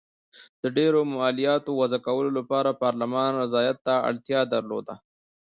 [0.61, 4.93] د ډېرو مالیاتو وضعه کولو لپاره پارلمان رضایت ته اړتیا درلوده.